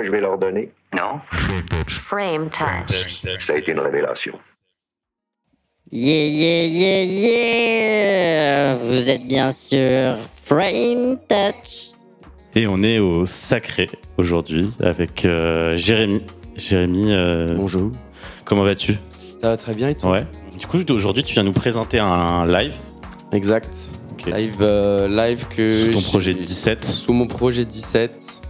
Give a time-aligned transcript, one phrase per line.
[0.00, 0.72] que je vais leur donner?
[0.96, 1.20] Non.
[1.88, 3.22] Frame touch.
[3.46, 4.38] Ça a été une révélation.
[5.92, 11.90] Yeah, yeah, yeah, yeah Vous êtes bien sûr Frame Touch.
[12.54, 16.22] Et on est au Sacré aujourd'hui avec euh, Jérémy.
[16.56, 17.92] Jérémy, euh, Bonjour.
[18.44, 18.94] comment vas-tu?
[19.40, 20.12] Ça va très bien et toi?
[20.12, 20.26] Ouais.
[20.58, 22.74] Du coup, aujourd'hui, tu viens nous présenter un live
[23.32, 23.90] Exact.
[24.26, 25.86] Live, euh, live que.
[25.86, 26.84] sous ton projet 17.
[26.84, 28.42] Sous mon projet 17.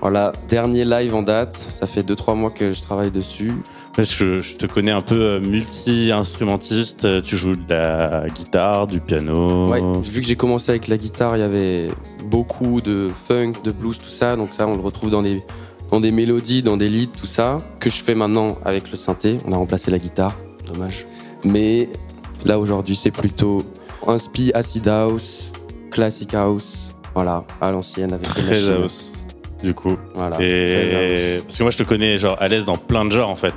[0.00, 1.54] Voilà, dernier live en date.
[1.54, 3.52] Ça fait 2-3 mois que je travaille dessus.
[3.94, 7.04] Parce que je te connais un peu euh, multi-instrumentiste.
[7.06, 9.70] Euh, Tu joues de la guitare, du piano.
[9.70, 11.88] Ouais, vu que j'ai commencé avec la guitare, il y avait
[12.26, 14.36] beaucoup de funk, de blues, tout ça.
[14.36, 15.42] Donc ça, on le retrouve dans des,
[15.90, 17.58] dans des mélodies, dans des leads, tout ça.
[17.80, 19.38] Que je fais maintenant avec le synthé.
[19.46, 20.36] On a remplacé la guitare.
[20.66, 21.06] Dommage.
[21.44, 21.88] Mais
[22.44, 23.58] là, aujourd'hui, c'est plutôt
[24.06, 25.52] inspi acid house,
[25.90, 26.82] classic house.
[27.14, 29.12] Voilà, à l'ancienne avec Très house,
[29.62, 29.96] du coup.
[30.14, 30.36] Voilà.
[30.40, 33.36] Et parce que moi, je te connais genre à l'aise dans plein de genres en
[33.36, 33.54] fait.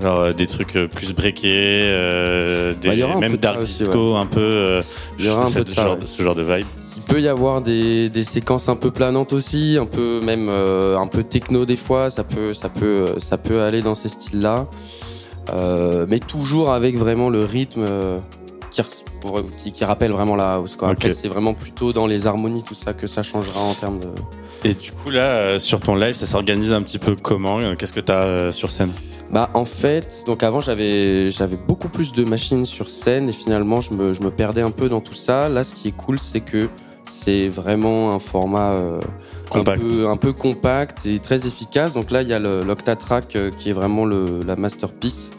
[0.00, 4.80] Genre euh, des trucs euh, plus breakés, euh, des, Bah, même dark disco, un peu.
[5.18, 6.06] Il y aura je un peu de ça, genre, ouais.
[6.06, 6.66] ce genre de vibe.
[6.96, 11.06] Il peut y avoir des, des séquences un peu planantes aussi, un peu même un
[11.08, 12.10] peu techno des fois.
[12.10, 14.66] Ça peut ça peut ça peut aller dans ces styles-là,
[16.06, 17.84] mais toujours avec vraiment le rythme
[19.72, 20.76] qui, rappelle vraiment la house.
[20.76, 20.90] Quoi.
[20.90, 21.14] Après Ok.
[21.14, 24.10] c'est vraiment plutôt dans les harmonies tout ça que ça changera en termes de.
[24.64, 27.58] Et du coup là, euh, sur ton live, ça s'organise un petit peu comment?
[27.60, 28.92] Euh, Qu'est-ce que t'as euh, sur scène?
[29.30, 33.82] Bah en fait, donc avant j'avais j'avais beaucoup plus de machines sur scène et finalement
[33.82, 35.50] je me, je me perdais un peu dans tout ça.
[35.50, 36.70] Là ce qui est cool c'est que
[37.04, 39.00] c'est vraiment un format euh,
[39.50, 39.82] Compact.
[39.82, 41.94] un peu un peu compact et très efficace.
[41.94, 45.30] Donc là il y a l'Octatrack euh, qui est vraiment le, la masterpiece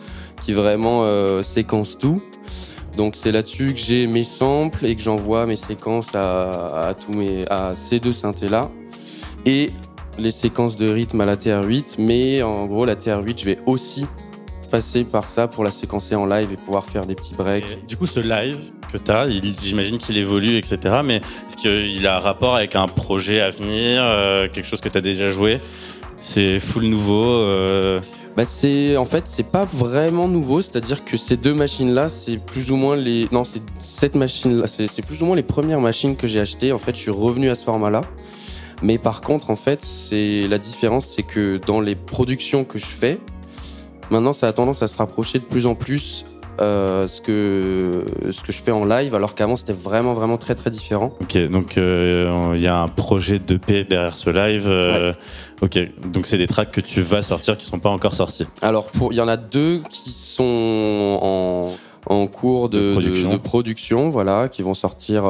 [0.41, 2.21] qui vraiment euh, séquence tout.
[3.00, 7.47] Donc c'est là-dessus que j'ai mes samples et que j'envoie mes séquences à, tous mes
[7.50, 8.69] à ces deux synthés là
[9.46, 9.69] et
[10.18, 14.06] les séquences de rythme à la TR8, mais en gros la TR8, je vais aussi
[14.69, 17.88] passer par ça pour la séquencer en live et pouvoir faire des petits breaks.
[17.88, 18.57] Du coup, ce live
[18.91, 21.00] que t'as, il- j'imagine qu'il évolue, etc.
[21.02, 24.90] Mais est-ce qu'il a un rapport avec un projet à venir, euh, quelque chose que
[24.90, 25.62] t'as déjà joué?
[26.19, 27.23] C'est full nouveau.
[27.23, 28.02] euh,
[28.38, 32.38] Bah c'est en fait c'est pas vraiment nouveau, c'est-à-dire que ces deux machines là, c'est
[32.38, 35.81] plus ou moins les non c'est cette machine là, c'est plus ou moins les premières
[35.81, 36.72] machines que j'ai achetées.
[36.72, 38.01] En fait, je suis revenu à ce format là.
[38.81, 42.85] Mais par contre, en fait, c'est la différence, c'est que dans les productions que je
[42.85, 43.19] fais,
[44.09, 46.25] maintenant, ça a tendance à se rapprocher de plus en plus
[46.59, 50.56] euh, ce que ce que je fais en live, alors qu'avant c'était vraiment vraiment très
[50.56, 51.14] très différent.
[51.22, 54.66] Ok, donc euh, il y a un projet d'EP derrière ce live.
[54.68, 55.14] euh,
[55.62, 55.78] Ok,
[56.08, 58.46] donc c'est des tracks que tu vas sortir qui sont pas encore sortis.
[58.62, 61.72] Alors, pour, il y en a deux qui sont en,
[62.06, 63.30] en cours de, De production.
[63.31, 65.24] de- de production, voilà, qui vont sortir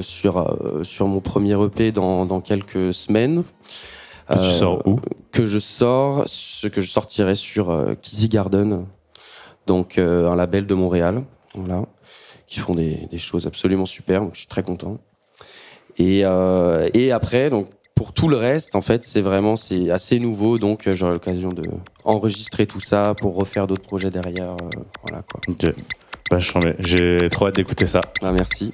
[0.00, 3.42] sur, sur mon premier EP dans, dans quelques semaines.
[4.28, 5.00] Que tu sors où?
[5.32, 8.86] Que je sors, ce que je sortirai sur Kizzy Garden,
[9.66, 11.84] donc euh, un label de Montréal, voilà,
[12.46, 14.98] qui font des, des choses absolument super, donc je suis très content.
[15.96, 20.18] Et, euh, et après, donc pour tout le reste, en fait, c'est vraiment c'est assez
[20.18, 21.62] nouveau, donc euh, j'aurai l'occasion de
[22.04, 25.40] enregistrer tout ça pour refaire d'autres projets derrière, euh, voilà quoi.
[25.48, 25.72] Ok,
[26.30, 26.38] bah.
[26.80, 28.00] J'ai trop hâte d'écouter ça.
[28.22, 28.72] Ah, merci.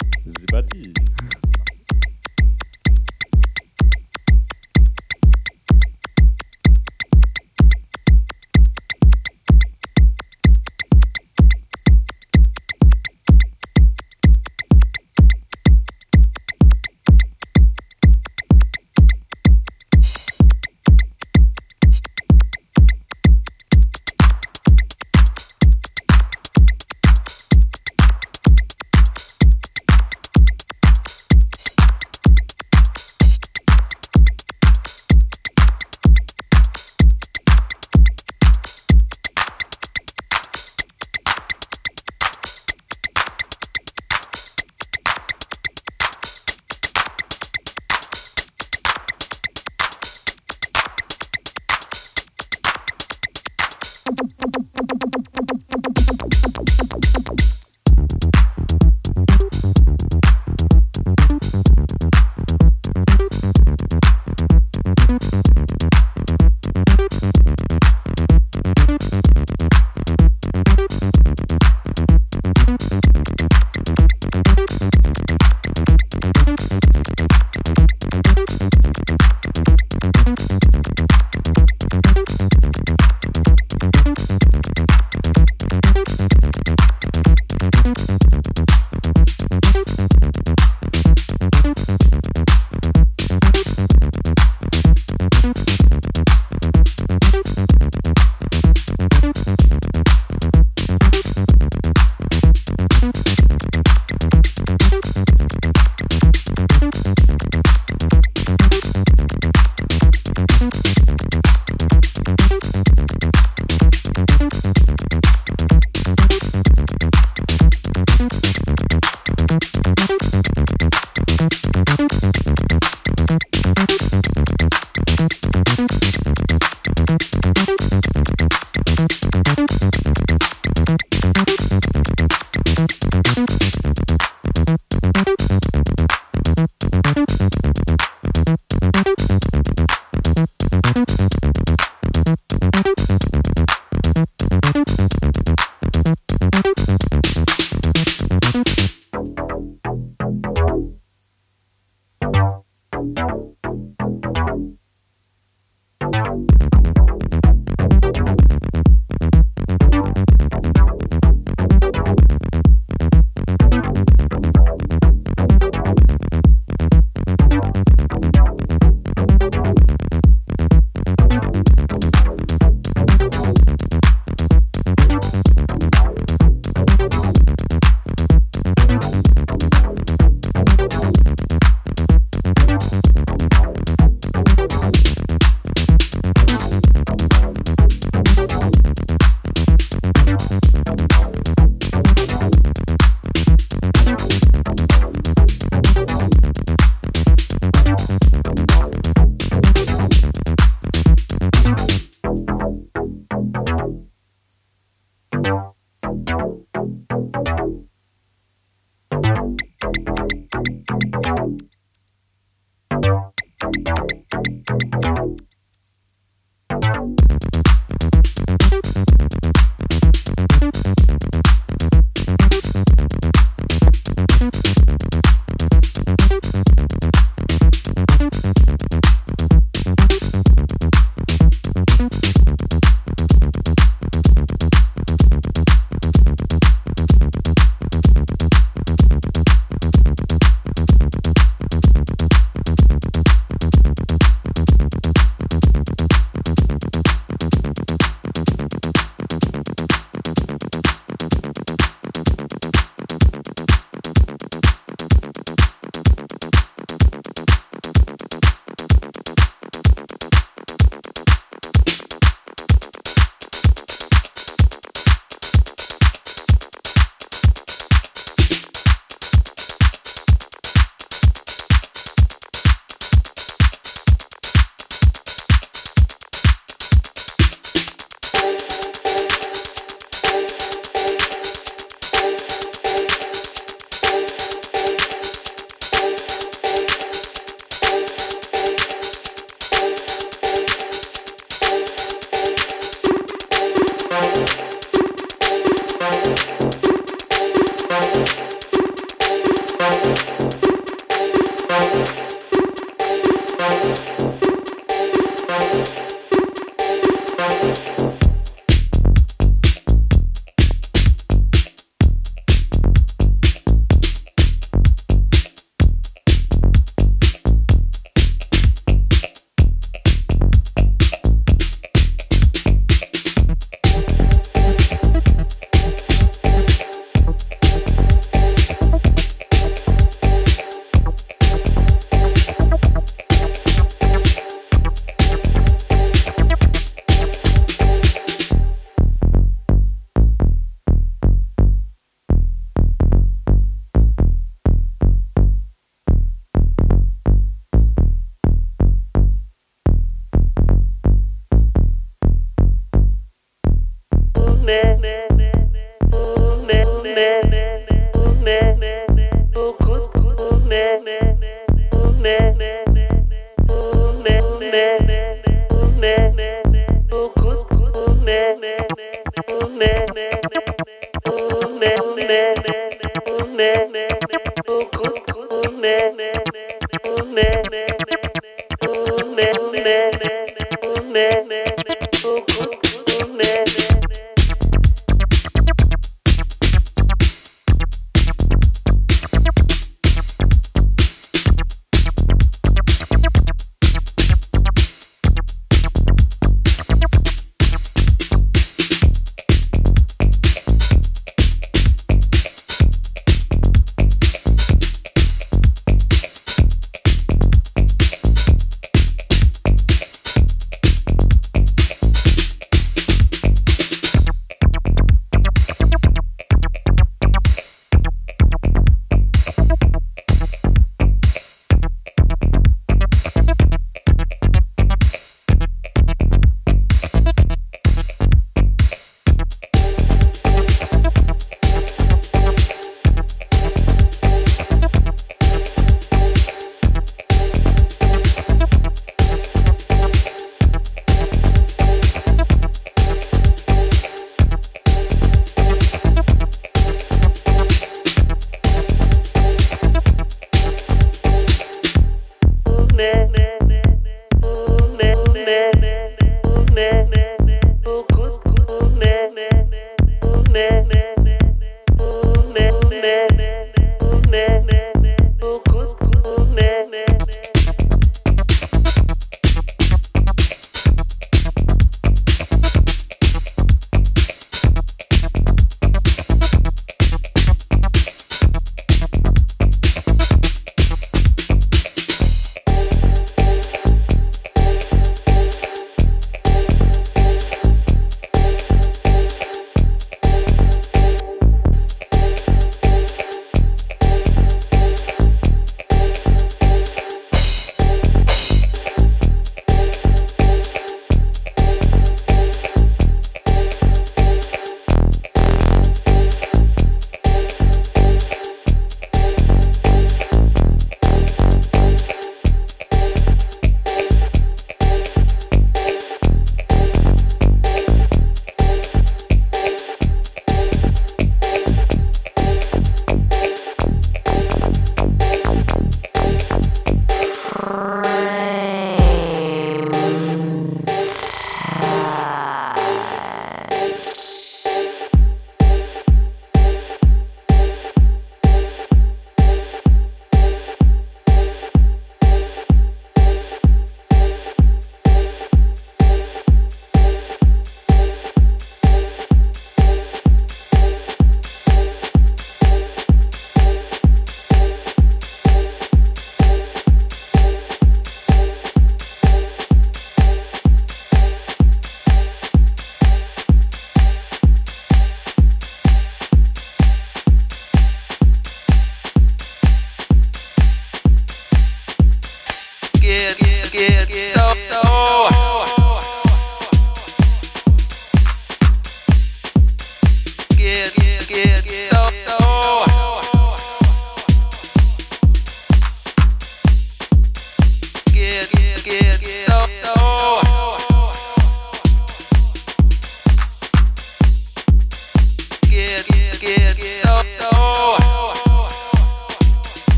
[377.41, 377.90] ne ne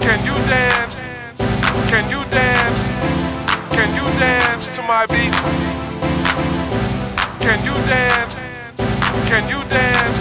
[0.00, 0.96] can you dance?
[1.90, 2.80] Can you dance?
[3.76, 5.32] Can you dance to my beat?
[7.40, 8.34] Can you dance?
[9.28, 10.18] Can you dance?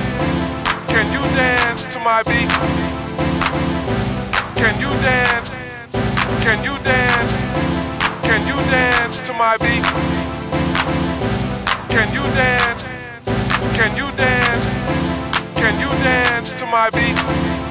[0.87, 2.49] Can you dance to my beat?
[4.61, 5.49] Can you dance?
[6.43, 7.33] Can you dance?
[8.23, 9.85] Can you dance to my beat?
[11.89, 12.83] Can you dance?
[13.77, 14.65] Can you dance?
[15.55, 17.70] Can you dance to my beat?